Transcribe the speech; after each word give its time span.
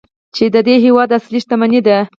چې 0.35 0.43
د 0.55 0.57
دې 0.67 0.75
هیواد 0.85 1.09
اصلي 1.17 1.39
شتمني 1.43 1.79
ده. 1.87 1.97